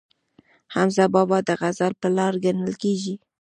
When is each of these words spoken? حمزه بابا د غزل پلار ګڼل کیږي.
حمزه 0.73 1.05
بابا 1.13 1.37
د 1.47 1.49
غزل 1.61 1.93
پلار 2.01 2.33
ګڼل 2.45 2.73
کیږي. 2.83 3.13